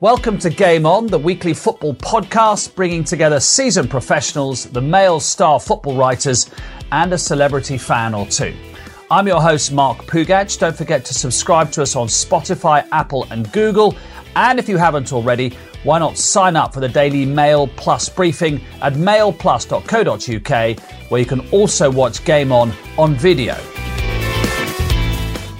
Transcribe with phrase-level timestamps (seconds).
[0.00, 5.58] Welcome to Game On, the weekly football podcast bringing together seasoned professionals, the Mail star
[5.58, 6.50] football writers,
[6.92, 8.54] and a celebrity fan or two.
[9.10, 10.58] I'm your host, Mark Pougatch.
[10.58, 13.96] Don't forget to subscribe to us on Spotify, Apple, and Google.
[14.36, 15.50] And if you haven't already,
[15.82, 20.80] why not sign up for the daily Mail Plus briefing at mailplus.co.uk,
[21.10, 23.56] where you can also watch Game On on video.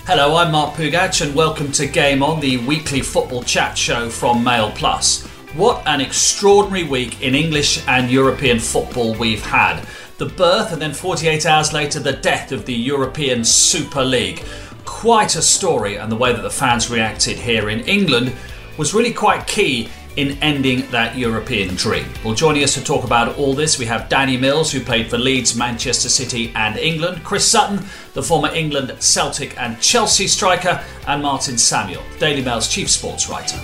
[0.07, 4.45] Hello, I'm Mark Pougatch, and welcome to Game On, the weekly football chat show from
[4.45, 5.27] Mail Plus.
[5.55, 9.85] What an extraordinary week in English and European football we've had.
[10.19, 14.45] The birth, and then 48 hours later, the death of the European Super League.
[14.85, 18.33] Quite a story, and the way that the fans reacted here in England
[18.79, 22.07] was really quite key in ending that European dream.
[22.25, 25.19] Well, joining us to talk about all this, we have Danny Mills, who played for
[25.19, 27.85] Leeds, Manchester City, and England, Chris Sutton,
[28.15, 33.59] the former England, Celtic, and Chelsea striker, and Martin Samuel, Daily Mail's chief sports writer.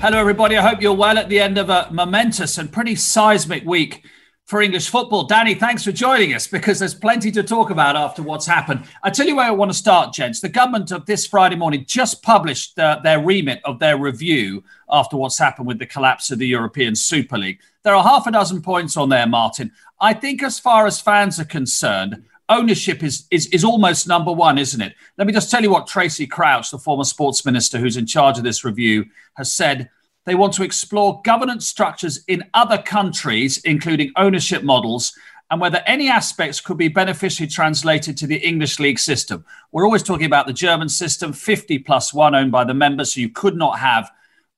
[0.00, 0.56] Hello, everybody.
[0.56, 4.04] I hope you're well at the end of a momentous and pretty seismic week
[4.46, 5.24] for English football.
[5.24, 8.84] Danny, thanks for joining us because there's plenty to talk about after what's happened.
[9.02, 10.40] I tell you where I want to start, gents.
[10.40, 15.16] The government of this Friday morning just published uh, their remit of their review after
[15.16, 17.60] what's happened with the collapse of the European Super League.
[17.84, 19.72] There are half a dozen points on there, Martin.
[19.98, 24.58] I think, as far as fans are concerned, ownership is, is, is almost number one,
[24.58, 24.94] isn't it?
[25.16, 28.36] Let me just tell you what Tracey Crouch, the former sports minister who's in charge
[28.36, 29.06] of this review,
[29.38, 29.88] has said
[30.26, 35.12] they want to explore governance structures in other countries, including ownership models,
[35.50, 39.44] and whether any aspects could be beneficially translated to the English league system.
[39.70, 43.20] We're always talking about the German system, 50 plus one owned by the members, so
[43.20, 44.10] you could not have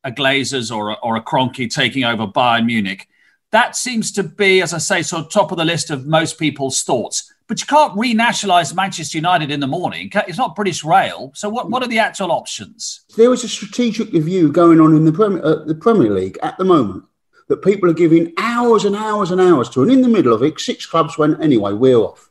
[0.04, 3.08] a Glazers or a, or a Kroenke taking over Bayern Munich.
[3.50, 6.38] That seems to be, as I say, sort of top of the list of most
[6.38, 7.32] people's thoughts.
[7.48, 10.10] But you can't renationalise Manchester United in the morning.
[10.26, 11.30] It's not British Rail.
[11.34, 13.04] So what, what are the actual options?
[13.16, 16.58] There is a strategic review going on in the Premier, uh, the Premier League at
[16.58, 17.04] the moment
[17.48, 19.82] that people are giving hours and hours and hours to.
[19.82, 22.28] And in the middle of it, six clubs went, anyway, we're off.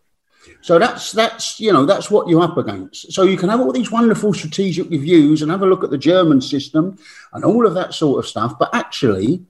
[0.62, 3.14] So that's that's you know that's what you're up against.
[3.14, 5.98] So you can have all these wonderful strategic reviews and have a look at the
[5.98, 6.98] German system
[7.34, 8.58] and all of that sort of stuff.
[8.58, 9.46] But actually,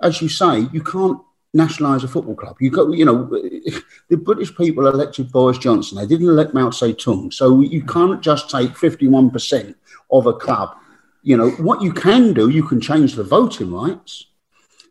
[0.00, 1.20] as you say, you can't
[1.52, 2.56] nationalise a football club.
[2.60, 3.24] You got, you know,
[4.08, 5.98] the British people elected Boris Johnson.
[5.98, 7.32] They didn't elect Mao Zedong.
[7.32, 9.74] So you can't just take 51%
[10.10, 10.76] of a club.
[11.22, 14.26] You know, what you can do, you can change the voting rights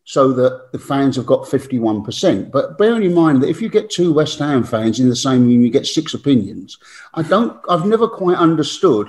[0.03, 2.51] so that the fans have got 51%.
[2.51, 5.45] But bearing in mind that if you get two West Ham fans in the same
[5.45, 6.77] room, you get six opinions.
[7.13, 9.07] I don't, I've never quite understood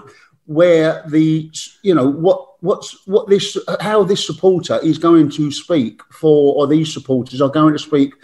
[0.51, 1.49] where the,
[1.83, 6.67] you know, what what's what this how this supporter is going to speak for, or
[6.67, 8.15] these supporters are going to speak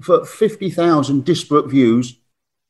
[0.00, 2.16] for fifty thousand disparate views.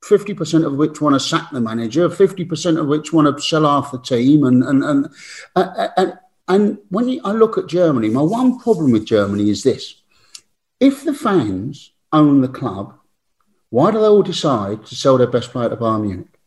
[0.02, 3.40] Fifty percent of which want to sack the manager, fifty percent of which want to
[3.40, 5.06] sell off the team, and and and
[5.54, 6.18] uh, uh, and,
[6.48, 10.02] and when I look at Germany, my one problem with Germany is this:
[10.80, 12.98] if the fans own the club,
[13.68, 16.39] why do they all decide to sell their best player to Bayern Munich?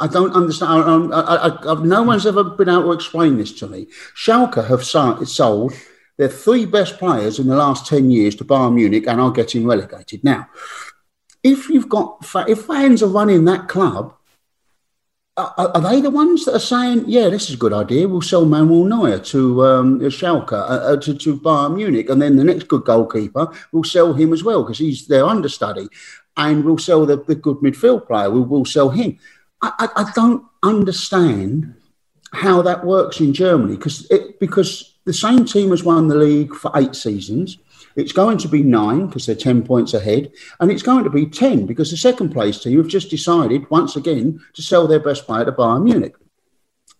[0.00, 1.12] I don't understand.
[1.12, 3.86] I, I, I, no one's ever been able to explain this to me.
[4.14, 5.74] Schalke have sold
[6.16, 9.66] their three best players in the last 10 years to Bayern Munich and are getting
[9.66, 10.24] relegated.
[10.24, 10.48] Now,
[11.42, 14.14] if you've got, if fans are running that club,
[15.36, 18.44] are, they the ones that are saying, yeah, this is a good idea, we'll sell
[18.44, 22.66] Manuel Neuer to um, Schalke, uh, uh, to, to Bayern Munich, and then the next
[22.66, 25.88] good goalkeeper, we'll sell him as well because he's their understudy,
[26.36, 29.16] and we'll sell the, the good midfield player, we will sell him
[29.62, 31.74] I, I don't understand
[32.32, 36.70] how that works in Germany because because the same team has won the league for
[36.74, 37.58] eight seasons.
[37.96, 40.30] It's going to be nine because they're 10 points ahead.
[40.60, 43.96] And it's going to be 10 because the second place team have just decided once
[43.96, 46.14] again to sell their best player to Bayern Munich.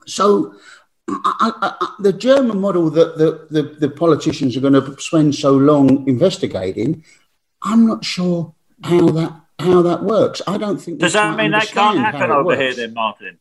[0.07, 0.55] So
[1.09, 5.53] I, I, the German model that the, the, the politicians are going to spend so
[5.53, 7.05] long investigating,
[7.63, 10.41] I'm not sure how that how that works.
[10.47, 10.99] I don't think.
[10.99, 13.39] Does that mean that can't happen over here, then, Martin?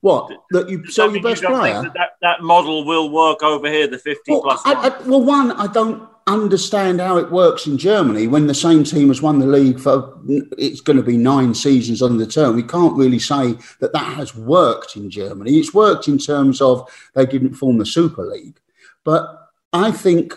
[0.00, 1.82] What that you sell your best you player?
[1.82, 4.62] That, that, that model will work over here, the fifty well, plus.
[4.64, 8.84] I, I, well, one, I don't understand how it works in Germany when the same
[8.84, 10.18] team has won the league for
[10.58, 12.54] it's going to be nine seasons on the term.
[12.54, 15.52] We can't really say that that has worked in Germany.
[15.58, 18.60] It's worked in terms of they didn't form the Super League,
[19.02, 20.34] but I think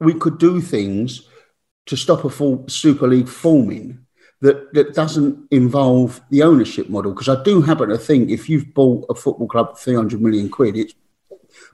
[0.00, 1.28] we could do things
[1.86, 4.05] to stop a full Super League forming
[4.40, 7.12] that, that doesn't involve the ownership model.
[7.12, 10.48] Because I do happen to think if you've bought a football club for 300 million
[10.48, 10.94] quid, it's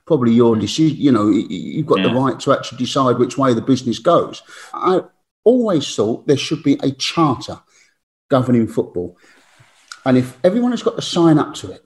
[0.05, 0.97] probably your decision.
[0.97, 2.07] You know, you've got yeah.
[2.07, 4.41] the right to actually decide which way the business goes.
[4.73, 5.01] I
[5.43, 7.59] always thought there should be a charter
[8.29, 9.17] governing football.
[10.05, 11.83] And if everyone has got to sign up to it,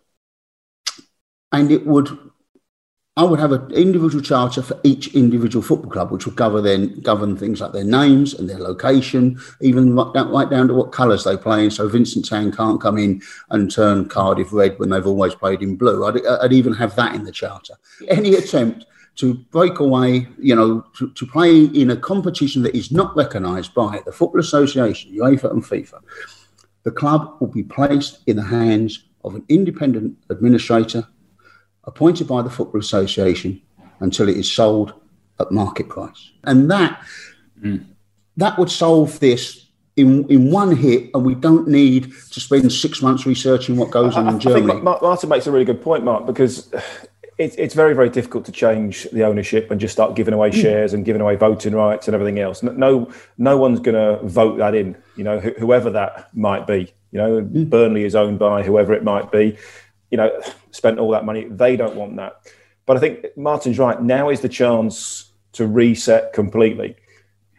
[1.51, 2.26] and it would
[3.17, 6.99] I would have an individual charter for each individual football club, which would govern then
[6.99, 11.35] govern things like their names and their location, even right down to what colours they
[11.35, 11.71] play in.
[11.71, 15.77] So Vincent Tan can't come in and turn Cardiff red when they've always played in
[15.77, 16.05] blue.
[16.05, 17.73] I'd, I'd even have that in the charter.
[18.07, 18.85] Any attempt
[19.15, 23.73] to break away, you know, to, to play in a competition that is not recognised
[23.73, 26.01] by the Football Association, UEFA and FIFA,
[26.83, 31.07] the club will be placed in the hands of an independent administrator
[31.87, 33.61] appointed by the Football Association
[34.01, 34.93] until it is sold
[35.39, 36.31] at market price.
[36.43, 37.01] And that
[37.59, 37.83] mm.
[38.35, 43.01] that would solve this in, in one hit, and we don't need to spend six
[43.01, 44.65] months researching what goes on I, in Germany.
[44.65, 46.71] I think Martin makes a really good point, Mark, because
[47.39, 50.61] it's, it's very, very difficult to change the ownership and just start giving away mm.
[50.61, 52.61] shares and giving away voting rights and everything else.
[52.61, 54.95] No, no one's going to vote that in.
[55.15, 56.93] You know, wh- whoever that might be.
[57.11, 57.67] You know, mm.
[57.67, 59.57] Burnley is owned by whoever it might be
[60.09, 60.31] you know,
[60.77, 61.45] spent all that money.
[61.49, 62.41] They don't want that.
[62.85, 64.01] But I think Martin's right.
[64.01, 66.95] Now is the chance to reset completely.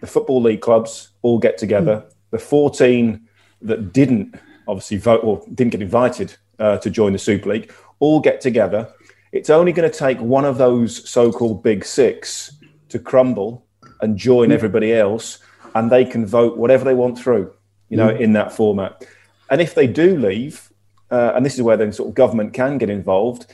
[0.00, 1.96] The Football League clubs all get together.
[2.06, 2.12] Mm.
[2.30, 3.28] The 14
[3.62, 4.36] that didn't
[4.66, 8.92] obviously vote or didn't get invited uh, to join the Super League all get together.
[9.32, 12.56] It's only going to take one of those so called big six
[12.88, 13.66] to crumble
[14.00, 14.52] and join mm.
[14.52, 15.40] everybody else,
[15.74, 17.52] and they can vote whatever they want through,
[17.88, 18.20] you know, mm.
[18.20, 19.04] in that format.
[19.50, 20.67] And if they do leave,
[21.10, 23.46] uh, and this is where then sort of government can get involved.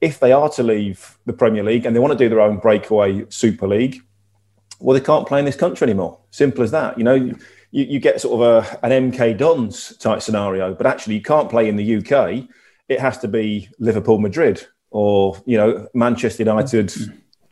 [0.00, 2.58] If they are to leave the Premier League and they want to do their own
[2.58, 4.02] breakaway Super League,
[4.78, 6.18] well, they can't play in this country anymore.
[6.30, 6.98] Simple as that.
[6.98, 7.36] You know, you,
[7.70, 11.68] you get sort of a, an MK Dons type scenario, but actually you can't play
[11.68, 12.44] in the UK.
[12.88, 16.94] It has to be Liverpool, Madrid, or you know Manchester United.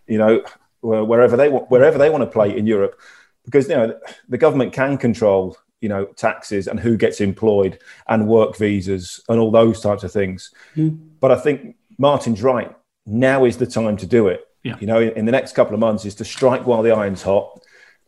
[0.07, 0.45] You know,
[0.83, 3.01] wherever they want, wherever they want to play in Europe,
[3.45, 3.99] because you know
[4.29, 7.79] the government can control you know taxes and who gets employed
[8.09, 10.51] and work visas and all those types of things.
[10.77, 10.99] Mm.
[11.21, 12.75] but i think martin's right.
[13.07, 14.41] Now is the time to do it.
[14.63, 14.77] Yeah.
[14.81, 17.23] you know in, in, the next couple of months is to strike while the iron's
[17.23, 17.61] hot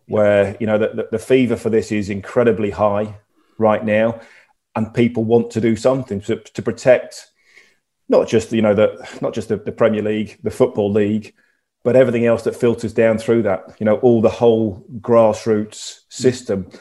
[0.09, 3.15] where you know the, the, the fever for this is incredibly high
[3.59, 4.21] right now
[4.75, 7.27] and people want to do something to, to protect
[8.09, 8.89] not just you know the
[9.21, 11.35] not just the, the premier league the football league
[11.85, 16.65] but everything else that filters down through that you know all the whole grassroots system.
[16.65, 16.81] mm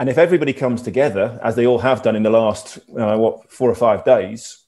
[0.00, 3.52] and if everybody comes together, as they all have done in the last, uh, what,
[3.52, 4.64] four or five days,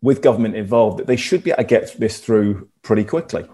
[0.00, 3.44] with government involved, that they should be able to get this through pretty quickly.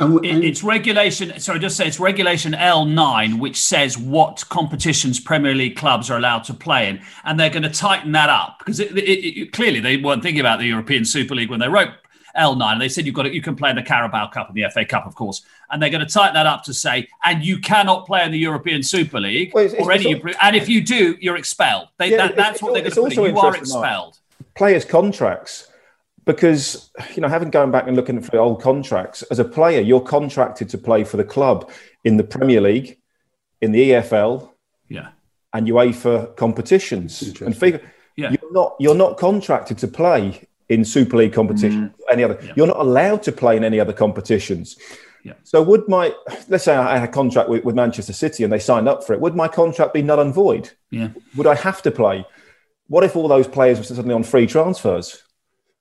[0.00, 1.38] And, and it's regulation.
[1.38, 6.44] Sorry, just say it's regulation L9, which says what competitions Premier League clubs are allowed
[6.44, 9.78] to play in, and they're going to tighten that up because it, it, it, clearly
[9.78, 11.90] they weren't thinking about the European Super League when they wrote
[12.36, 12.72] L9.
[12.72, 14.68] And they said you've got to, you can play in the Carabao Cup and the
[14.70, 15.42] FA Cup, of course.
[15.70, 18.38] And they're going to tighten that up to say, and you cannot play in the
[18.38, 20.14] European Super League well, it's, or it's, any.
[20.14, 21.88] It's, and if you do, you're expelled.
[21.98, 23.12] They, yeah, that, that's what they're going to put.
[23.12, 23.34] in.
[23.34, 24.18] You are expelled.
[24.54, 25.68] Players' contracts.
[26.24, 30.00] Because you know, having gone back and looking for old contracts, as a player, you're
[30.00, 31.68] contracted to play for the club
[32.04, 33.00] in the Premier League,
[33.60, 34.48] in the EFL,
[34.88, 35.08] yeah,
[35.52, 37.22] and UEFA competitions.
[37.40, 37.82] And FIFA,
[38.14, 38.30] yeah.
[38.30, 42.12] you're not you're not contracted to play in Super League competition, mm.
[42.12, 42.38] any other.
[42.42, 42.52] Yeah.
[42.56, 44.76] You're not allowed to play in any other competitions.
[45.24, 45.34] Yeah.
[45.44, 46.14] So would my
[46.48, 49.12] let's say I had a contract with, with, Manchester City and they signed up for
[49.12, 50.70] it, would my contract be null and void?
[50.90, 51.10] Yeah.
[51.36, 52.26] Would I have to play?
[52.88, 55.22] What if all those players were suddenly on free transfers?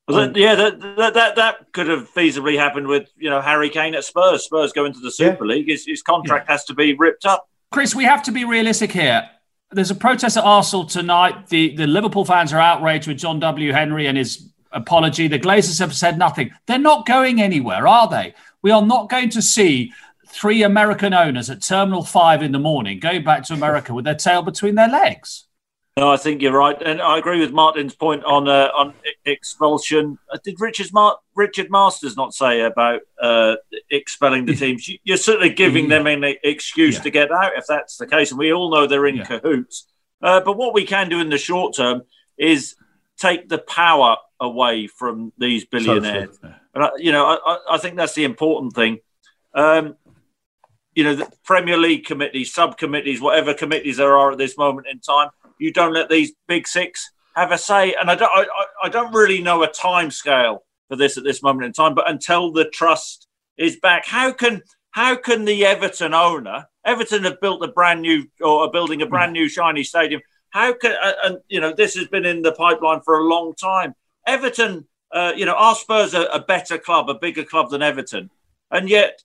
[0.08, 3.96] Um, yeah, that, that, that that could have feasibly happened with you know Harry Kane
[3.96, 4.44] at Spurs.
[4.44, 5.56] Spurs go into the Super yeah.
[5.56, 6.54] League, his, his contract yeah.
[6.54, 7.48] has to be ripped up.
[7.72, 9.30] Chris, we have to be realistic here.
[9.72, 11.48] There's a protest at Arsenal tonight.
[11.48, 13.72] The the Liverpool fans are outraged with John W.
[13.72, 15.28] Henry and his apology.
[15.28, 16.52] The Glazers have said nothing.
[16.66, 18.34] They're not going anywhere, are they?
[18.62, 19.94] We are not going to see
[20.28, 24.16] three American owners at Terminal 5 in the morning going back to America with their
[24.16, 25.46] tail between their legs.
[25.98, 28.94] No, I think you're right, and I agree with Martin's point on uh, on
[29.26, 30.18] expulsion.
[30.32, 33.58] Uh, did Richard Mar- Richard Masters not say about uh,
[33.90, 34.90] expelling the teams?
[35.04, 37.02] You're certainly giving them an excuse yeah.
[37.02, 39.26] to get out if that's the case, and we all know they're in yeah.
[39.26, 39.86] cahoots.
[40.22, 42.04] Uh, but what we can do in the short term
[42.38, 42.76] is
[43.22, 46.40] take the power away from these billionaires.
[46.74, 48.98] And I, you know, I, I, think that's the important thing.
[49.54, 49.96] Um,
[50.96, 55.00] you know, the Premier League committees, subcommittees, whatever committees there are at this moment in
[55.00, 57.94] time, you don't let these big six have a say.
[57.94, 58.46] And I don't, I,
[58.84, 61.94] I don't really know a time scale for this at this moment in time.
[61.94, 67.40] But until the trust is back, how can how can the Everton owner, Everton have
[67.40, 70.22] built a brand new or are building a brand new shiny stadium.
[70.52, 73.96] How can and you know this has been in the pipeline for a long time.
[74.28, 78.30] Everton, uh, you know, our Spurs are a better club, a bigger club than Everton,
[78.70, 79.24] and yet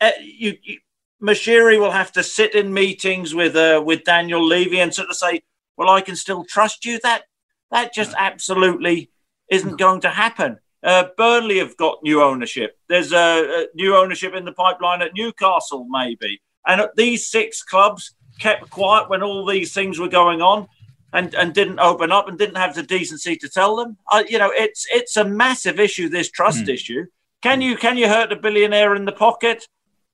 [0.00, 0.78] uh, you, you
[1.22, 5.16] Moshiri will have to sit in meetings with uh, with Daniel Levy and sort of
[5.16, 5.42] say,
[5.76, 7.24] "Well, I can still trust you." That
[7.70, 9.10] That just absolutely
[9.50, 10.58] isn't going to happen.
[10.82, 12.78] Uh, Burnley have got new ownership.
[12.88, 16.40] There's a, a, new ownership in the pipeline at Newcastle, maybe.
[16.66, 20.66] And at these six clubs kept quiet when all these things were going on,
[21.12, 23.96] and, and didn't open up and didn't have the decency to tell them.
[24.10, 26.08] Uh, you know, it's it's a massive issue.
[26.08, 26.74] This trust mm.
[26.74, 27.06] issue.
[27.42, 29.66] Can you can you hurt a billionaire in the pocket?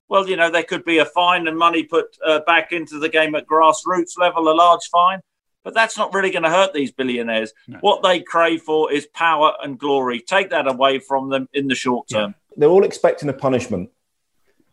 [0.09, 3.09] Well, you know, there could be a fine and money put uh, back into the
[3.09, 5.19] game at grassroots level, a large fine.
[5.63, 7.51] But that's not really going to hurt these billionaires.
[7.67, 7.79] No.
[7.81, 10.21] What they crave for is power and glory.
[10.21, 12.29] Take that away from them in the short term.
[12.29, 12.53] Yeah.
[12.55, 13.89] They're all expecting a punishment,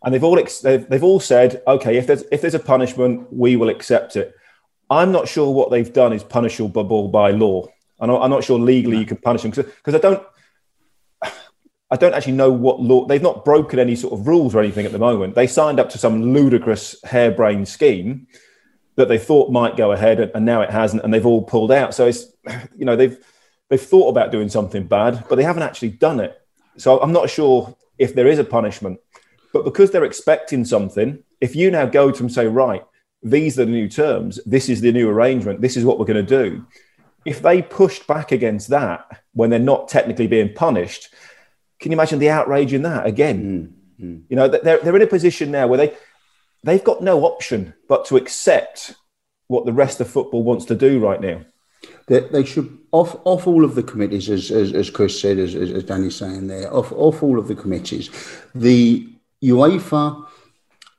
[0.05, 3.33] and they've all ex- they've, they've all said, okay, if there's if there's a punishment,
[3.33, 4.35] we will accept it.
[4.91, 7.67] I'm not sure what they've done is punishable by law.
[7.99, 10.23] I'm not, I'm not sure legally you can punish them because I don't
[11.91, 13.07] I don't actually know what law.
[13.07, 15.35] They've not broken any sort of rules or anything at the moment.
[15.35, 18.27] They signed up to some ludicrous harebrained scheme
[18.97, 21.95] that they thought might go ahead, and now it hasn't, and they've all pulled out.
[21.95, 22.27] So it's,
[22.77, 23.17] you know, they've
[23.69, 26.37] they've thought about doing something bad, but they haven't actually done it.
[26.77, 28.99] So I'm not sure if there is a punishment,
[29.55, 32.85] but because they're expecting something, if you now go to them and say, right,
[33.23, 36.27] these are the new terms, this is the new arrangement, this is what we're going
[36.27, 36.67] to do.
[37.25, 41.09] If they pushed back against that when they're not technically being punished,
[41.79, 43.75] can you imagine the outrage in that again?
[44.01, 44.19] Mm-hmm.
[44.29, 45.97] You know, they're, they're in a position now where they,
[46.65, 48.97] they've got no option but to accept
[49.47, 51.43] what the rest of football wants to do right now.
[52.07, 55.55] They, they should off off all of the committees, as as, as Chris said, as,
[55.55, 58.11] as Danny's saying there, off off all of the committees.
[58.55, 59.14] The
[59.45, 60.27] UEFA,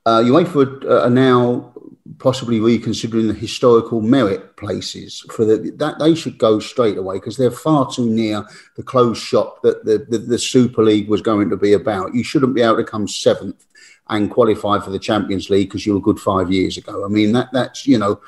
[0.05, 1.73] uh, UEFA are now
[2.19, 7.37] possibly reconsidering the historical merit places for the, that they should go straight away because
[7.37, 11.49] they're far too near the closed shop that the, the, the Super League was going
[11.49, 12.13] to be about.
[12.13, 13.65] You shouldn't be able to come seventh
[14.09, 17.03] and qualify for the Champions League because you were good five years ago.
[17.03, 18.21] I mean that that's you know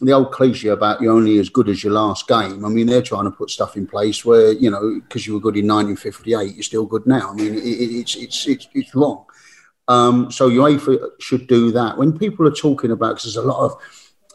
[0.00, 2.64] the old cliche about you're only as good as your last game.
[2.64, 5.40] I mean they're trying to put stuff in place where you know because you were
[5.40, 7.30] good in 1958, you're still good now.
[7.30, 9.24] I mean it, it's, it's it's it's wrong.
[9.88, 11.98] Um, so UEFA should do that.
[11.98, 13.76] When people are talking about, because there's a lot of,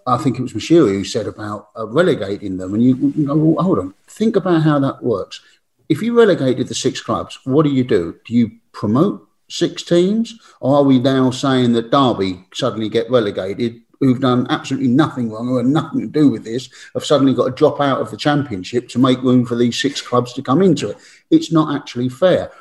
[0.05, 3.63] I think it was Moshiri who said about uh, relegating them, and you, you well,
[3.63, 5.41] hold on, think about how that works.
[5.89, 8.17] If you relegated the six clubs, what do you do?
[8.25, 13.81] Do you promote six teams, or are we now saying that Derby suddenly get relegated?
[13.99, 17.51] Who've done absolutely nothing wrong or nothing to do with this have suddenly got to
[17.51, 20.89] drop out of the championship to make room for these six clubs to come into
[20.91, 20.97] it.
[21.31, 22.51] It's not actually fair.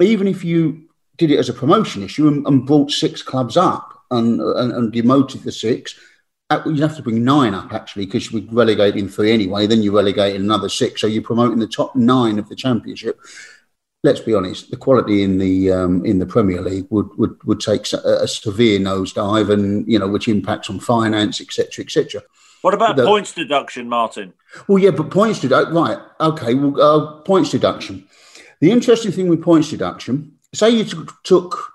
[0.00, 0.85] Even if you
[1.16, 4.92] did it as a promotion issue and, and brought six clubs up and, and, and
[4.92, 5.98] demoted the six.
[6.48, 9.66] Uh, you'd have to bring nine up actually because you would relegate in three anyway.
[9.66, 13.18] Then you relegate in another six, so you're promoting the top nine of the championship.
[14.04, 17.58] Let's be honest, the quality in the um, in the Premier League would would, would
[17.58, 22.22] take a, a severe nosedive, and you know which impacts on finance, etc., etc.
[22.62, 24.32] What about the, points deduction, Martin?
[24.68, 25.98] Well, yeah, but points deduction, right?
[26.20, 28.06] Okay, well, uh, points deduction.
[28.60, 31.72] The interesting thing with points deduction say you t- took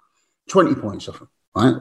[0.50, 1.76] 20 points off them, right?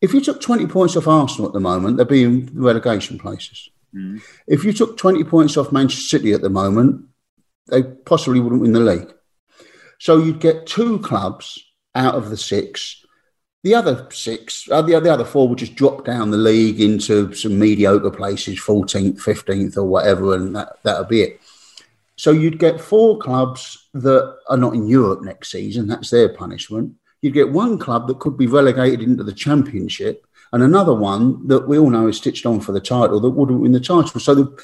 [0.00, 3.68] If you took 20 points off Arsenal at the moment, they'd be in relegation places.
[3.94, 4.22] Mm.
[4.46, 7.06] If you took 20 points off Manchester City at the moment,
[7.68, 9.12] they possibly wouldn't win the league.
[9.98, 11.58] So you'd get two clubs
[11.94, 13.04] out of the six.
[13.62, 17.34] The other six, uh, the, the other four would just drop down the league into
[17.34, 21.40] some mediocre places, 14th, 15th, or whatever, and that, that'll be it.
[22.20, 25.86] So you'd get four clubs that are not in Europe next season.
[25.86, 26.92] That's their punishment.
[27.22, 31.66] You'd get one club that could be relegated into the championship, and another one that
[31.66, 34.20] we all know is stitched on for the title that wouldn't win the title.
[34.20, 34.62] So the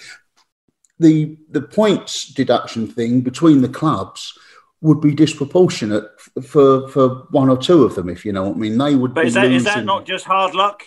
[0.99, 4.39] the the points deduction thing between the clubs
[4.83, 6.05] would be disproportionate
[6.45, 8.77] for for one or two of them, if you know what I mean.
[8.77, 9.15] They would.
[9.15, 10.83] Be But is that, is that not just hard luck?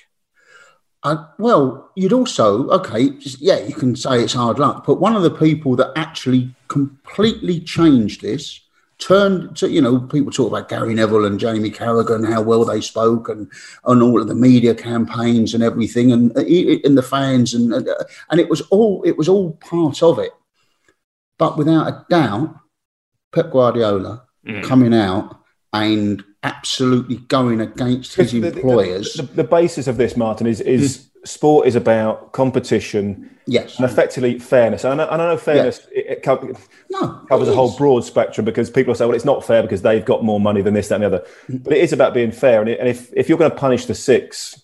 [1.04, 5.16] Uh, well, you'd also okay, just, yeah, you can say it's hard luck, but one
[5.16, 8.62] of the people that actually completely changed this
[9.00, 12.82] turned to you know people talk about Gary Neville and Jamie Carragher how well they
[12.82, 13.50] spoke and
[13.86, 18.04] and all of the media campaigns and everything and in uh, the fans and uh,
[18.30, 20.32] and it was all it was all part of it,
[21.38, 22.56] but without a doubt,
[23.32, 24.64] Pep Guardiola mm.
[24.64, 25.40] coming out
[25.72, 29.14] and absolutely going against his employers.
[29.14, 31.28] The, the, the, basis of this, Martin, is is mm.
[31.28, 34.84] sport is about competition, yes, and effectively fairness.
[34.84, 36.58] And I know, and I know fairness it, it covers,
[36.90, 40.06] no, covers a whole broad spectrum because people say, well, it's not fair because they've
[40.06, 41.26] got more money than this, that, and the other.
[41.50, 41.64] Mm.
[41.64, 42.62] But it is about being fair.
[42.62, 44.62] And, it, and if if you're going to punish the six,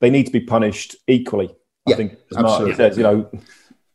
[0.00, 1.54] they need to be punished equally.
[1.86, 3.30] I yeah, think, as Martin says, you know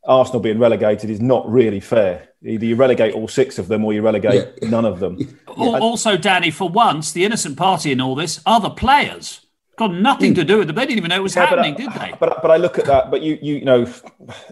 [0.06, 2.29] Arsenal being relegated is not really fair.
[2.43, 4.69] Either you relegate all six of them or you relegate yeah.
[4.69, 5.38] none of them.
[5.58, 9.46] Also, Danny, for once, the innocent party in all this are the players.
[9.75, 10.48] got nothing to hmm.
[10.48, 10.74] do with it.
[10.74, 12.17] They didn't even know it was yeah, happening, but I, did they?
[12.17, 13.12] But but I look at that.
[13.12, 13.91] But you you know,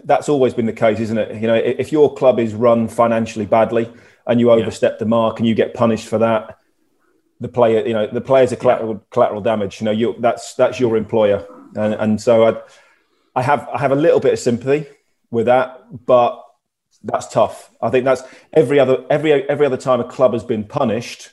[0.04, 1.40] that's always been the case, isn't it?
[1.40, 3.90] You know, if your club is run financially badly
[4.26, 4.98] and you overstep yeah.
[4.98, 6.58] the mark and you get punished for that,
[7.40, 9.00] the player, you know, the players are collateral yeah.
[9.10, 9.80] collateral damage.
[9.80, 12.60] You know, you that's that's your employer, and and so I
[13.34, 14.86] I have I have a little bit of sympathy
[15.30, 16.44] with that, but
[17.02, 17.70] that's tough.
[17.80, 21.30] I think that's every other every every other time a club has been punished,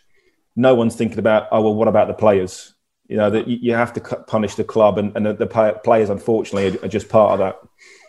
[0.56, 2.74] no one's thinking about oh well, what about the players?
[3.08, 6.88] You know that you have to punish the club, and, and the players unfortunately are
[6.88, 7.60] just part of that.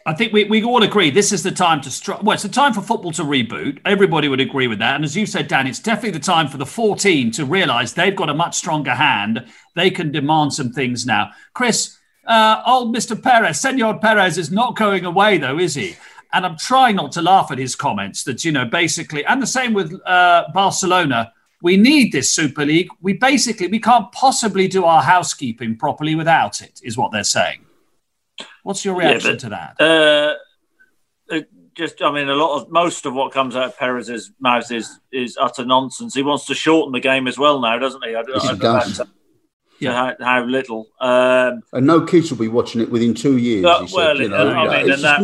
[0.07, 2.49] I think we, we all agree this is the time to str- well, it's the
[2.49, 3.81] time for football to reboot.
[3.85, 4.95] Everybody would agree with that.
[4.95, 8.15] And as you said, Dan, it's definitely the time for the 14 to realise they've
[8.15, 9.45] got a much stronger hand.
[9.75, 11.33] They can demand some things now.
[11.55, 13.21] Chris, uh, old Mr.
[13.21, 15.97] Perez, Senor Perez is not going away though, is he?
[16.33, 19.47] And I'm trying not to laugh at his comments that, you know, basically, and the
[19.47, 21.33] same with uh, Barcelona.
[21.63, 22.89] We need this Super League.
[23.01, 27.65] We basically, we can't possibly do our housekeeping properly without it, is what they're saying.
[28.63, 29.81] What's your reaction yeah, but, to that?
[29.81, 30.35] Uh,
[31.75, 34.99] just, I mean, a lot of most of what comes out of Perez's mouth is
[35.13, 36.15] is utter nonsense.
[36.15, 38.15] He wants to shorten the game as well now, doesn't he?
[38.15, 39.03] I, yes, I, he does
[39.79, 39.93] yeah.
[39.93, 40.89] how, how little.
[41.01, 43.65] Um, and no kids will be watching it within two years.
[43.65, 45.21] Uh, well, said, you know, I mean, and that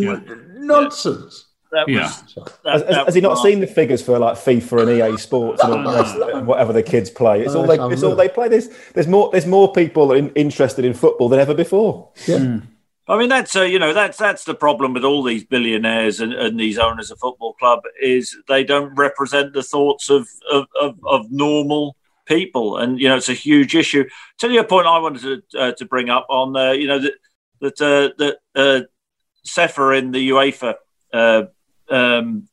[0.66, 1.46] nonsense.
[1.72, 1.94] That was,
[2.36, 2.44] yeah.
[2.64, 5.86] That, has, has, he not seen the figures for like FIFA and EA Sports and,
[5.86, 7.42] and whatever the kids play?
[7.42, 8.48] It's all they, it's all they play.
[8.48, 12.10] There's, there's more, there's more people in, interested in football than ever before.
[12.26, 12.36] Yeah.
[12.36, 12.66] Mm.
[13.08, 16.32] I mean, that's uh, you know that's that's the problem with all these billionaires and,
[16.32, 20.98] and, these owners of football club is they don't represent the thoughts of of, of,
[21.04, 24.04] of normal people, and you know it's a huge issue.
[24.38, 27.00] Tell you a point I wanted to uh, to bring up on uh, you know
[27.00, 27.14] that
[27.60, 28.14] that uh,
[28.54, 28.88] that
[29.44, 30.74] uh, Ceferin the UEFA
[31.12, 31.44] uh,
[31.88, 32.48] um,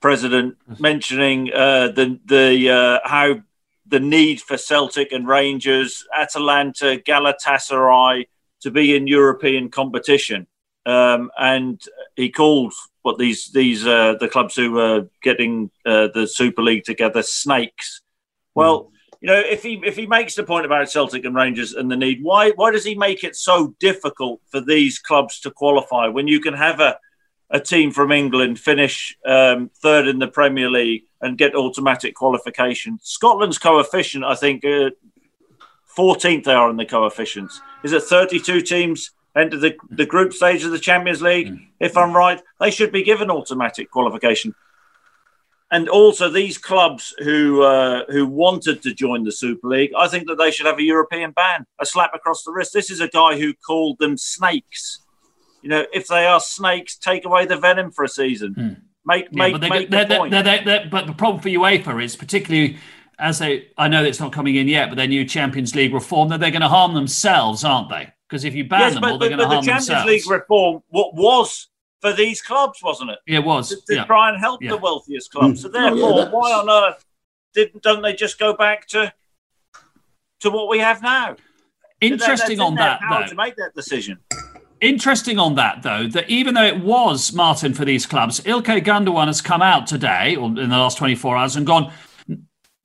[0.00, 3.40] president mentioning uh, the the uh, how
[3.86, 8.26] the need for Celtic and Rangers, Atalanta, Galatasaray
[8.60, 10.46] to be in European competition,
[10.86, 11.82] um, and
[12.16, 16.84] he called what these these uh, the clubs who were getting uh, the Super League
[16.84, 18.02] together snakes.
[18.54, 18.84] Well.
[18.84, 21.90] Mm you know, if he if he makes the point about Celtic and Rangers and
[21.90, 26.08] the need, why why does he make it so difficult for these clubs to qualify
[26.08, 26.98] when you can have a
[27.50, 32.98] a team from England finish um, third in the Premier League and get automatic qualification?
[33.02, 34.90] Scotland's coefficient, I think, uh,
[35.96, 37.60] 14th they are in the coefficients.
[37.82, 41.48] Is it 32 teams enter the, the group stage of the Champions League?
[41.48, 41.66] Mm.
[41.80, 44.54] If I'm right, they should be given automatic qualification
[45.70, 50.26] and also these clubs who uh, who wanted to join the Super League, I think
[50.28, 52.72] that they should have a European ban, a slap across the wrist.
[52.72, 55.00] This is a guy who called them snakes.
[55.62, 58.54] You know, if they are snakes, take away the venom for a season.
[58.54, 58.68] Hmm.
[59.04, 60.30] Make yeah, make, but they, make they're, the point.
[60.30, 62.78] They're, they're, but the problem for UEFA is particularly
[63.20, 66.30] as they, I know it's not coming in yet, but their new Champions League reform,
[66.30, 68.12] that they're going to harm themselves, aren't they?
[68.28, 69.86] Because if you ban yes, them but, all, they're going to harm themselves.
[69.86, 71.68] the Champions League reform, what was
[72.00, 73.18] for these clubs, wasn't it?
[73.26, 73.68] Yeah, it was.
[73.68, 74.04] To, to yeah.
[74.04, 74.70] try and help yeah.
[74.70, 75.60] the wealthiest clubs.
[75.60, 75.62] Mm.
[75.62, 77.04] So therefore, oh, yeah, why on earth
[77.54, 79.12] didn't don't they just go back to
[80.40, 81.36] to what we have now?
[82.00, 83.26] Interesting that, on that, though.
[83.26, 84.18] To make that decision.
[84.80, 89.26] Interesting on that, though, that even though it was Martin for these clubs, Ilkay Gundogan
[89.26, 91.92] has come out today or in the last 24 hours and gone,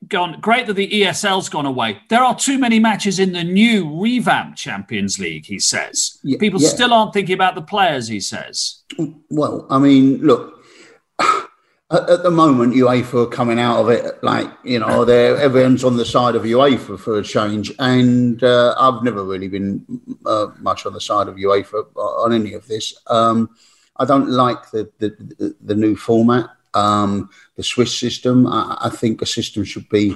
[0.09, 2.01] gone, great that the ESL's gone away.
[2.09, 6.19] There are too many matches in the new revamped Champions League, he says.
[6.23, 6.69] Yeah, People yeah.
[6.69, 8.83] still aren't thinking about the players, he says.
[9.29, 10.63] Well, I mean, look,
[11.19, 15.83] at, at, the moment, UEFA are coming out of it like, you know, they're, everyone's
[15.83, 17.71] on the side of UEFA for a change.
[17.79, 19.85] And uh, I've never really been
[20.25, 22.93] uh, much on the side of UEFA on any of this.
[23.07, 23.49] Um,
[23.97, 28.45] I don't like the, the, the new format um, the Swiss system.
[28.45, 30.15] I, I, think a system should be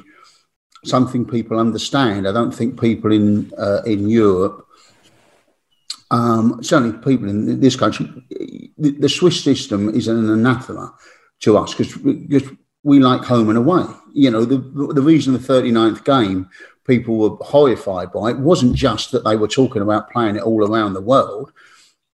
[0.83, 2.27] something people understand.
[2.27, 4.67] I don't think people in uh, in Europe,
[6.11, 8.07] um, certainly people in this country,
[8.77, 10.93] the, the, Swiss system is an anathema
[11.41, 11.95] to us because
[12.83, 13.85] we like home and away.
[14.13, 14.57] You know, the
[14.93, 16.49] the reason the 39th game
[16.85, 20.67] people were horrified by it wasn't just that they were talking about playing it all
[20.67, 21.51] around the world.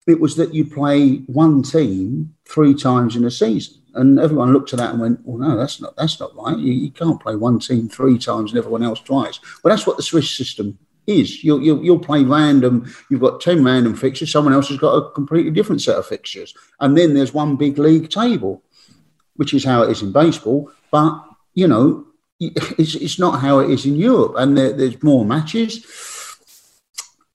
[0.07, 4.73] It was that you play one team three times in a season and everyone looked
[4.73, 6.59] at that and went, "Well, no, that's not that's not right.
[6.59, 9.97] You, you, can't play one team three times and everyone else twice." But that's what
[9.97, 11.43] the Swiss system is.
[11.43, 12.93] You'll, you'll, you'll play random.
[13.11, 14.31] You've got ten random fixtures.
[14.31, 17.79] Someone else has got a completely different set of fixtures, and then there's one big
[17.79, 18.63] league table,
[19.37, 20.71] which is how it is in baseball.
[20.91, 21.23] But
[21.55, 22.07] you know,
[22.41, 25.85] it's it's not how it is in Europe, and there, there's more matches.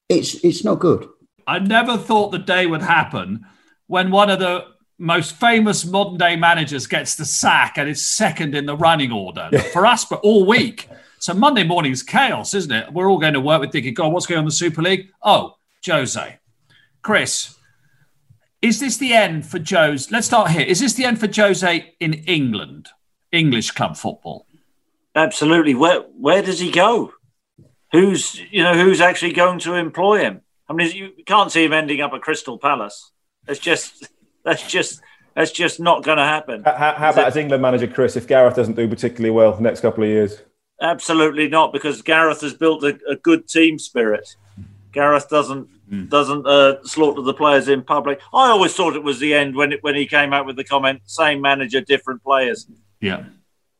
[0.08, 1.08] It's it's not good.
[1.46, 3.46] I never thought the day would happen
[3.86, 4.66] when one of the
[4.98, 9.48] most famous modern day managers gets the sack and is second in the running order
[9.72, 10.88] for us, but all week.
[11.20, 12.92] So Monday morning is chaos, isn't it?
[12.92, 15.10] We're all going to work with thinking, God, what's going on in the Super League?
[15.22, 15.56] Oh,
[15.86, 16.38] Jose.
[17.02, 17.56] Chris,
[18.60, 20.10] is this the end for Joe's?
[20.10, 20.66] Let's start here.
[20.66, 22.88] Is this the end for Jose in England,
[23.30, 24.46] English club football?
[25.14, 25.74] Absolutely.
[25.74, 27.12] Where where does he go?
[27.92, 30.42] Who's you know who's actually going to employ him?
[30.68, 33.10] I mean, you can't see him ending up at Crystal Palace.
[33.46, 34.08] It's just
[34.44, 35.00] that's just
[35.34, 36.64] that's just not going to happen.
[36.64, 37.26] How, how about it?
[37.28, 38.16] as England manager, Chris?
[38.16, 40.40] If Gareth doesn't do particularly well the next couple of years,
[40.80, 44.36] absolutely not, because Gareth has built a, a good team spirit.
[44.92, 46.08] Gareth doesn't mm.
[46.08, 48.20] doesn't uh, slaughter the players in public.
[48.32, 50.64] I always thought it was the end when it, when he came out with the
[50.64, 52.66] comment, "Same manager, different players."
[53.00, 53.24] Yeah,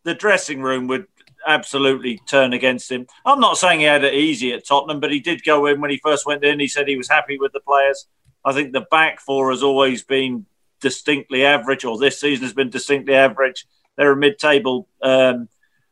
[0.04, 1.06] the dressing room would
[1.46, 3.06] absolutely turn against him.
[3.24, 5.90] I'm not saying he had it easy at Tottenham, but he did go in when
[5.90, 6.60] he first went in.
[6.60, 8.06] He said he was happy with the players.
[8.48, 10.46] I think the back four has always been
[10.80, 13.66] distinctly average, or this season has been distinctly average.
[13.96, 15.48] They're a mid-table um,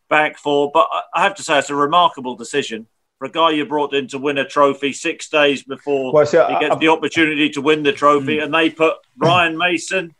[0.08, 2.86] back four, but I have to say it's a remarkable decision
[3.18, 6.38] for a guy you brought in to win a trophy six days before well, see,
[6.38, 8.44] he gets I've, the opportunity to win the trophy, mm.
[8.44, 10.14] and they put Ryan Mason.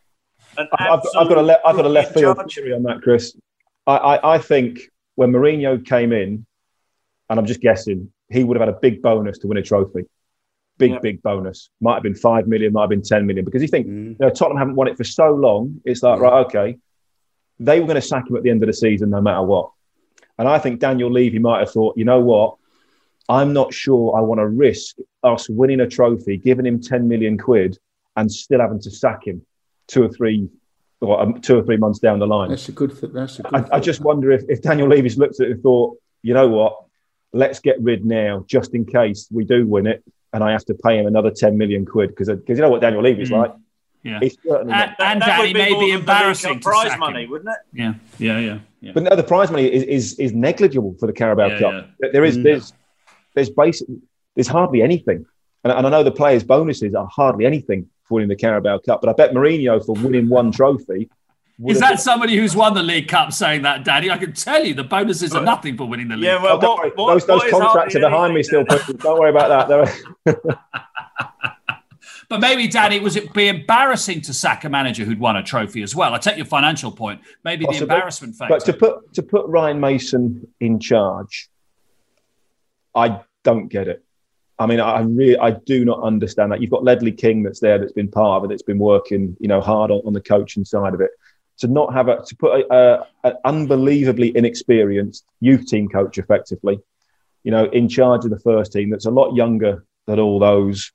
[0.59, 3.37] I've, I've, got a le- I've got a left field theory on that, Chris.
[3.87, 4.81] I, I, I think
[5.15, 6.47] when Mourinho came in,
[7.29, 10.07] and I'm just guessing, he would have had a big bonus to win a trophy.
[10.79, 11.03] Big, yep.
[11.03, 11.71] big bonus.
[11.81, 13.45] Might have been five million, might have been 10 million.
[13.45, 14.11] Because you think, mm.
[14.11, 15.81] you know, Tottenham haven't won it for so long.
[15.85, 16.23] It's like, mm.
[16.23, 16.79] right, okay.
[17.59, 19.71] They were going to sack him at the end of the season no matter what.
[20.39, 22.57] And I think Daniel Levy might have thought, you know what?
[23.29, 27.39] I'm not sure I want to risk us winning a trophy, giving him 10 million
[27.39, 27.79] quid,
[28.17, 29.45] and still having to sack him
[29.89, 30.49] two or three
[31.01, 32.51] or um, two or three months down the line.
[32.51, 32.91] That's a good.
[33.13, 33.55] That's a good.
[33.55, 36.49] I, I, just wonder if, if Daniel Levy's looked at it and thought, you know
[36.49, 36.77] what,
[37.33, 40.03] let's get rid now, just in case we do win it,
[40.37, 42.83] and I have to pay him another ten million quid because because you know what
[42.83, 43.39] Daniel Levy's mm.
[43.39, 43.55] like.
[44.03, 46.61] Yeah, he's certainly and, and that, Danny may be embarrassing.
[46.61, 47.31] Prize money, him.
[47.31, 47.59] wouldn't it?
[47.73, 48.59] Yeah, yeah, yeah.
[48.83, 48.93] yeah.
[48.93, 51.89] But no, the prize money is is, is negligible for the Carabao yeah, Cup.
[52.01, 52.09] Yeah.
[52.13, 52.43] There is mm.
[52.45, 52.73] there's
[53.35, 53.97] there's basically
[54.35, 55.25] there's hardly anything,
[55.65, 59.01] and, and I know the players' bonuses are hardly anything for winning the Carabao Cup.
[59.01, 61.09] But I bet Mourinho for winning one trophy
[61.65, 64.11] is that somebody who's won the League Cup saying that, Danny?
[64.11, 66.25] I can tell you the bonuses are nothing for winning the league.
[66.25, 68.65] Yeah, well, what, what, those, those contracts are behind me still.
[68.65, 70.27] Don't worry about that.
[72.29, 75.83] but maybe, Danny, was it be embarrassing to sack a manager who'd won a trophy
[75.83, 76.13] as well?
[76.13, 77.23] I take your financial point.
[77.43, 77.87] Maybe Possibly.
[77.87, 78.55] the embarrassment factor.
[78.55, 81.49] But to put to put Ryan Mason in charge,
[82.95, 84.03] I don't get it.
[84.59, 86.61] I mean, I really, I do not understand that.
[86.61, 89.49] You've got Ledley King that's there, that's been part of it, that's been working, you
[89.49, 91.11] know, hard on, on the coaching side of it
[91.59, 96.79] to not have a to put a, an unbelievably inexperienced youth team coach effectively,
[97.45, 100.93] you know, in charge of the first team that's a lot younger than all those.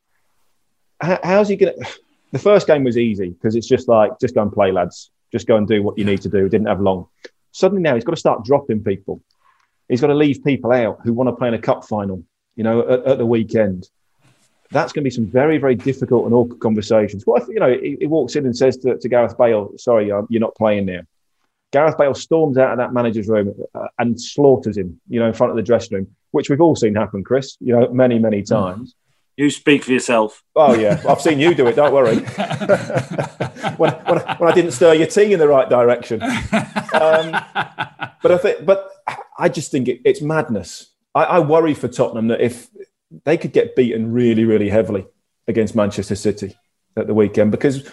[1.00, 1.88] How, how's he going to?
[2.32, 5.12] The first game was easy because it's just like just go and play, lads.
[5.32, 6.48] Just go and do what you need to do.
[6.48, 7.08] Didn't have long.
[7.52, 9.22] Suddenly now he's got to start dropping people.
[9.90, 12.24] He's got to leave people out who want to play in a cup final,
[12.56, 13.90] you know, at, at the weekend
[14.72, 17.26] that's going to be some very, very difficult and awkward conversations.
[17.26, 20.12] What if, you know, he, he walks in and says to, to Gareth Bale, sorry,
[20.12, 21.02] um, you're not playing now.
[21.72, 25.34] Gareth Bale storms out of that manager's room uh, and slaughters him, you know, in
[25.34, 28.40] front of the dressing room, which we've all seen happen, Chris, you know, many, many
[28.40, 28.46] hmm.
[28.46, 28.96] times.
[29.38, 30.44] You speak for yourself.
[30.56, 31.02] Oh, yeah.
[31.08, 31.76] I've seen you do it.
[31.76, 32.18] Don't worry.
[33.78, 36.22] when, when, when, I didn't stir your tea in the right direction.
[36.22, 37.32] Um,
[38.22, 38.92] but I think, but
[39.38, 40.92] I just think it, it's madness.
[41.16, 42.68] I, I worry for Tottenham that if
[43.24, 45.06] they could get beaten really, really heavily
[45.48, 46.56] against Manchester City
[46.96, 47.90] at the weekend because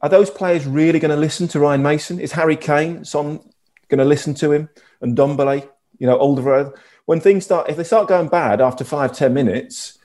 [0.00, 2.20] are those players really going to listen to Ryan Mason?
[2.20, 3.40] Is Harry Kane, Son,
[3.88, 4.68] going to listen to him?
[5.00, 6.72] And Ndombele, you know, older.
[7.06, 9.98] When things start, if they start going bad after five, ten minutes,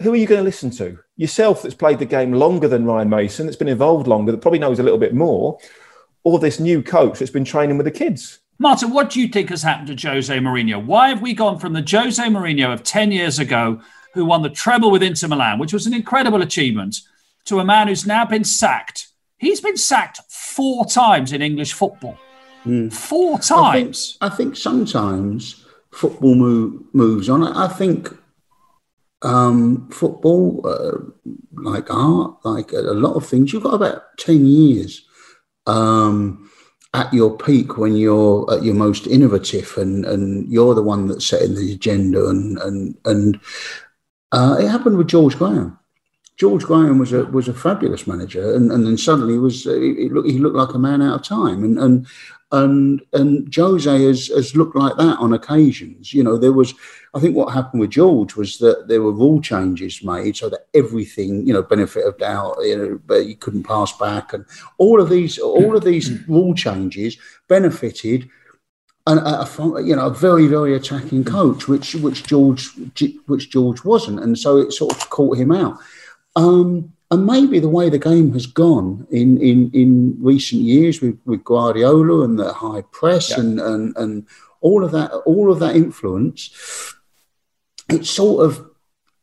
[0.00, 0.98] who are you going to listen to?
[1.16, 4.58] Yourself, that's played the game longer than Ryan Mason, that's been involved longer, that probably
[4.58, 5.58] knows a little bit more,
[6.24, 8.38] or this new coach that's been training with the kids.
[8.62, 10.82] Martin, what do you think has happened to Jose Mourinho?
[10.84, 13.80] Why have we gone from the Jose Mourinho of 10 years ago,
[14.14, 17.00] who won the treble with Inter Milan, which was an incredible achievement,
[17.46, 19.08] to a man who's now been sacked?
[19.38, 22.16] He's been sacked four times in English football.
[22.64, 22.92] Mm.
[22.92, 24.16] Four times.
[24.20, 27.42] I think, I think sometimes football move, moves on.
[27.42, 28.16] I think
[29.22, 30.98] um, football, uh,
[31.54, 35.04] like art, like a, a, lot of things, you've got about 10 years.
[35.66, 36.48] Um,
[36.94, 41.26] at your peak when you're at your most innovative and and you're the one that's
[41.26, 43.40] setting the agenda and and and
[44.32, 45.78] uh, it happened with George Graham.
[46.36, 50.28] George Graham was a was a fabulous manager, and, and then suddenly was he, looked
[50.28, 52.06] he looked like a man out of time, and and
[52.52, 56.12] and and Jose has has looked like that on occasions.
[56.12, 56.74] You know, there was
[57.14, 60.66] I think what happened with George was that there were rule changes made so that
[60.74, 64.44] everything, you know, benefit of doubt, you know, but you couldn't pass back, and
[64.78, 67.16] all of these, all of these rule changes
[67.48, 68.28] benefited
[69.06, 69.48] and a,
[69.82, 72.70] you know a very very attacking coach, which which George
[73.26, 75.78] which George wasn't, and so it sort of caught him out.
[76.36, 81.18] Um, and maybe the way the game has gone in in, in recent years with,
[81.26, 83.40] with Guardiola and the high press yeah.
[83.40, 84.26] and, and and
[84.62, 86.94] all of that all of that influence,
[87.90, 88.66] it sort of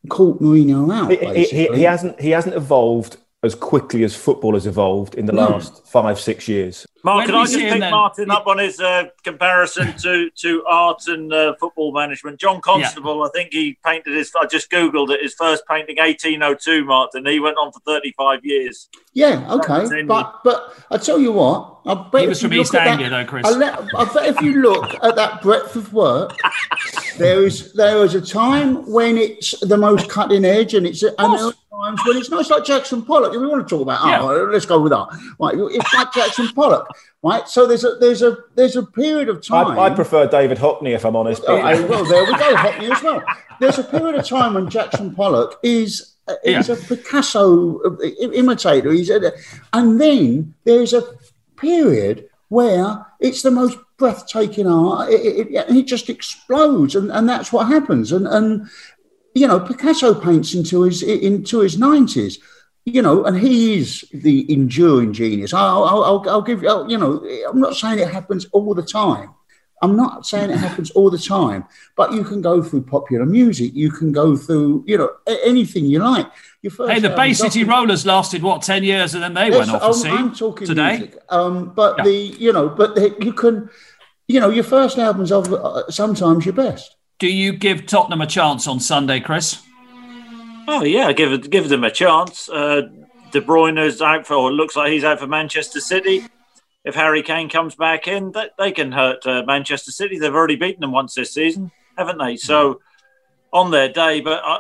[0.08, 1.10] caught Mourinho out.
[1.10, 5.34] He, he, he, hasn't he hasn't evolved as quickly as football has evolved in the
[5.34, 5.50] no.
[5.50, 6.86] last five six years.
[7.04, 11.34] Mark, can I just pick Martin up on his uh, comparison to, to art and
[11.34, 12.40] uh, football management?
[12.40, 13.26] John Constable, yeah.
[13.26, 14.32] I think he painted his.
[14.40, 15.22] I just googled it.
[15.22, 16.84] His first painting, eighteen oh two.
[16.86, 18.90] Martin, he went on for thirty five years.
[19.14, 23.10] Yeah, okay, but but I tell you what, I bet he was from East Anglia,
[23.10, 23.46] though, Chris.
[23.46, 26.38] I, let, I bet if you look at that breadth of work,
[27.18, 31.16] there is there is a time when it's the most cutting edge, and it's and
[31.18, 32.42] there are times when it's not.
[32.42, 33.34] It's like Jackson Pollock.
[33.34, 34.22] If we want to talk about, yeah.
[34.22, 35.08] let's go with that.
[35.40, 36.88] Right, it's like Jackson Pollock
[37.24, 37.48] right?
[37.48, 39.78] So there's a there's a there's a period of time.
[39.78, 41.44] I, I prefer David Hockney, if I'm honest.
[41.48, 43.24] Oh, well, there we go, Hockney as well.
[43.60, 46.76] There's a period of time when Jackson Pollock is uh, is yeah.
[46.76, 47.98] a Picasso uh,
[48.34, 48.92] imitator.
[48.92, 49.32] He's a,
[49.74, 51.04] and then there's a
[51.58, 55.10] period where it's the most breathtaking art.
[55.10, 58.12] It, it, it, it just explodes, and, and that's what happens.
[58.12, 58.70] And and
[59.40, 62.40] you know, Picasso paints into his into his nineties
[62.94, 65.54] you know, and he is the enduring genius.
[65.54, 69.34] I'll, I'll, I'll give you, you know, I'm not saying it happens all the time.
[69.82, 71.64] I'm not saying it happens all the time,
[71.96, 73.74] but you can go through popular music.
[73.74, 75.10] You can go through, you know,
[75.46, 76.28] anything you like.
[76.62, 80.06] hey, the Bay City Rollers lasted what ten years, and then they yes, went off.
[80.06, 81.20] I'm, I'm talking today, music.
[81.30, 82.04] Um, but yeah.
[82.04, 83.70] the, you know, but the, you can,
[84.28, 86.98] you know, your first albums are uh, sometimes your best.
[87.20, 89.62] Do you give Tottenham a chance on Sunday, Chris?
[90.68, 92.48] Oh yeah, give give them a chance.
[92.48, 92.84] Uh,
[93.32, 96.24] De Bruyne's out for, or looks like he's out for Manchester City.
[96.86, 100.18] If Harry Kane comes back in, they, they can hurt uh, Manchester City.
[100.18, 102.38] They've already beaten them once this season, haven't they?
[102.38, 102.80] So
[103.52, 104.60] on their day, but I,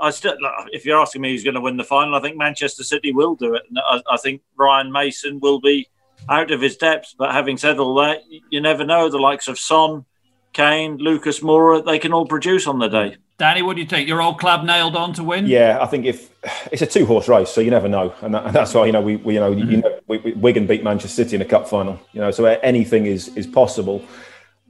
[0.00, 0.36] I still,
[0.72, 3.34] if you're asking me who's going to win the final, I think Manchester City will
[3.34, 3.62] do it.
[3.76, 5.88] I, I think Ryan Mason will be
[6.28, 7.14] out of his depth.
[7.18, 9.10] But having said all that, you never know.
[9.10, 10.06] The likes of Son,
[10.52, 13.16] Kane, Lucas Moura, they can all produce on the day.
[13.38, 14.06] Danny, what do you think?
[14.06, 15.46] Your old club nailed on to win?
[15.46, 16.30] Yeah, I think if
[16.72, 18.92] it's a two horse race, so you never know, and, that, and that's why you
[18.92, 19.70] know we, we you know mm-hmm.
[19.70, 22.44] you know we, we, Wigan beat Manchester City in a cup final, you know, so
[22.44, 24.04] anything is is possible.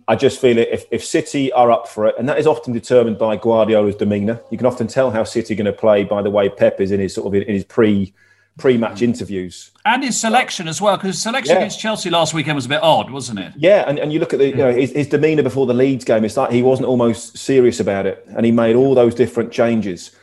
[0.08, 2.72] I just feel it if, if City are up for it, and that is often
[2.72, 4.40] determined by Guardiola's demeanour.
[4.50, 6.90] You can often tell how City are going to play by the way Pep is
[6.90, 8.12] in his sort of in his pre
[8.58, 9.70] pre-match interviews.
[9.84, 11.60] And his selection as well because his selection yeah.
[11.60, 13.52] against chelsea last weekend was a bit odd wasn't it?
[13.56, 16.04] Yeah and, and you look at the you know his, his demeanor before the leeds
[16.04, 19.52] game it's like he wasn't almost serious about it and he made all those different
[19.52, 20.14] changes.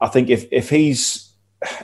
[0.00, 1.32] I think if if he's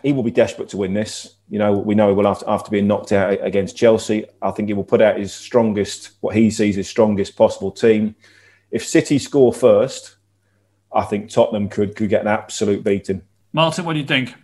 [0.02, 1.36] he will be desperate to win this.
[1.48, 4.24] You know we know he will after, after being knocked out against chelsea.
[4.40, 8.14] I think he will put out his strongest what he sees his strongest possible team.
[8.70, 10.16] If city score first
[10.92, 13.22] i think tottenham could could get an absolute beating.
[13.52, 14.34] Martin what do you think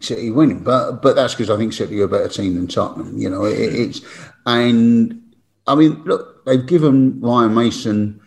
[0.00, 3.16] City winning, but but that's because I think City are a better team than Tottenham.
[3.18, 3.76] You know, it, hmm.
[3.76, 4.00] it's
[4.44, 5.22] and
[5.66, 8.20] I mean, look, they've given Ryan Mason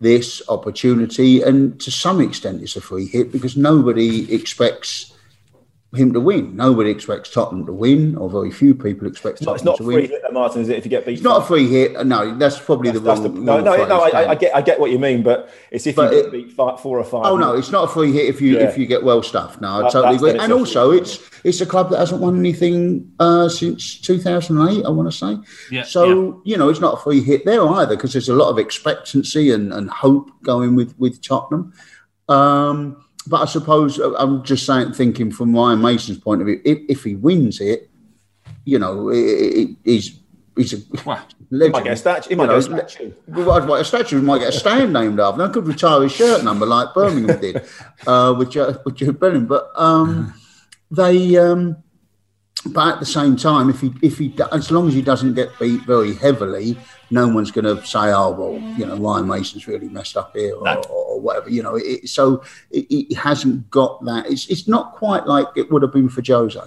[0.00, 5.12] this opportunity, and to some extent, it's a free hit because nobody expects
[5.96, 6.54] him to win.
[6.54, 9.94] Nobody expects Tottenham to win, or very few people expect Tottenham it's not to free
[9.94, 10.10] win.
[10.10, 10.76] Hit, Martin, is it?
[10.76, 12.06] If you get beat, it's not a free hit.
[12.06, 13.22] No, that's probably that's, the wrong.
[13.22, 14.00] The, no, no, no.
[14.00, 16.52] I, I, get, I get what you mean, but it's if but you get beat
[16.52, 17.24] five, four or five.
[17.24, 18.68] Oh no, it's not a free hit if you yeah.
[18.68, 19.62] if you get well stuffed.
[19.62, 20.38] No, I totally agree.
[20.38, 24.84] And also, it's it's a club that hasn't won anything uh, since 2008.
[24.84, 25.38] I want to say.
[25.70, 25.84] Yeah.
[25.84, 26.52] So yeah.
[26.52, 29.52] you know, it's not a free hit there either because there's a lot of expectancy
[29.52, 31.72] and, and hope going with with Tottenham.
[32.28, 36.60] Um, but I suppose uh, I'm just saying, thinking from Ryan Mason's point of view,
[36.64, 37.90] if, if he wins it,
[38.64, 40.18] you know, it, he's
[40.56, 41.14] he's a
[41.50, 41.72] legend.
[41.72, 42.28] Might get a statue.
[42.30, 43.12] He might get a statue.
[43.28, 45.50] Well, a statue might get a stand named after him.
[45.50, 47.64] I could retire his shirt number like Birmingham did
[48.06, 49.46] uh, with Jude Bellingham.
[49.46, 50.34] But um,
[50.90, 51.76] they, um,
[52.66, 55.56] but at the same time, if he if he as long as he doesn't get
[55.58, 56.76] beat very heavily,
[57.10, 60.54] no one's going to say, "Oh, well, you know, Ryan Mason's really messed up here,"
[60.54, 60.82] or, no.
[60.90, 61.50] or whatever.
[61.50, 64.26] You know, it, so it, it, hasn't got that.
[64.26, 66.60] It's it's not quite like it would have been for Jose,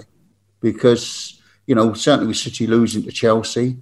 [0.60, 3.78] because you know certainly with City losing to Chelsea,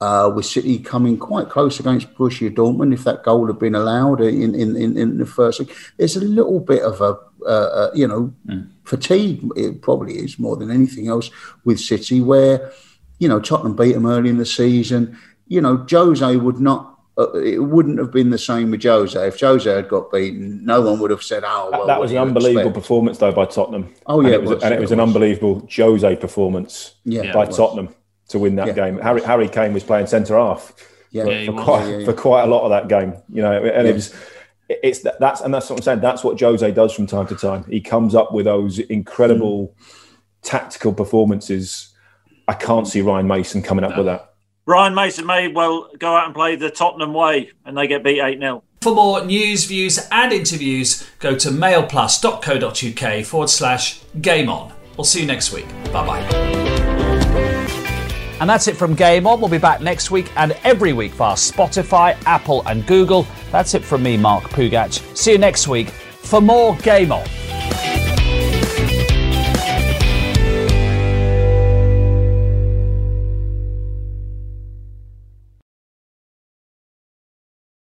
[0.00, 4.20] uh, with City coming quite close against Borussia Dortmund, if that goal had been allowed
[4.20, 5.62] in in, in, in the first,
[5.96, 8.68] there's a little bit of a uh, uh, you know mm.
[8.84, 9.48] fatigue.
[9.56, 11.30] It probably is more than anything else
[11.64, 12.72] with City, where
[13.18, 15.18] you know Tottenham beat them early in the season
[15.50, 16.89] you know, Jose would not.
[17.20, 19.28] Uh, it wouldn't have been the same with Jose.
[19.28, 22.18] If Jose had got beaten, no one would have said, "Oh, well, that was an
[22.18, 22.74] unbelievable expect?
[22.74, 25.00] performance though by Tottenham." Oh yeah, and it was, and it was, it was an
[25.00, 27.94] unbelievable Jose performance yeah, by Tottenham
[28.28, 28.72] to win that yeah.
[28.72, 28.98] game.
[28.98, 30.72] Harry Harry Kane was playing centre half.
[31.10, 31.64] Yeah, for, Yeah, for was.
[31.64, 33.14] quite Yeah, yeah, for quite a lot of that game.
[33.28, 33.90] You know, and Yeah.
[33.90, 34.14] it was
[34.70, 36.00] it's that, that's and that's what I'm saying.
[36.00, 37.64] That's what Jose does from time to time.
[37.64, 39.74] He comes up with those incredible
[40.42, 41.92] tactical performances.
[42.46, 44.29] I can't see Ryan Mason coming up with that.
[44.70, 48.20] Ryan Mason may well go out and play the Tottenham way and they get beat
[48.20, 48.62] 8 0.
[48.82, 54.72] For more news, views, and interviews, go to mailplus.co.uk forward slash game on.
[54.96, 55.66] We'll see you next week.
[55.92, 56.20] Bye bye.
[58.40, 59.40] And that's it from Game On.
[59.40, 63.26] We'll be back next week and every week via Spotify, Apple, and Google.
[63.50, 65.02] That's it from me, Mark Pougatch.
[65.16, 67.26] See you next week for more Game On.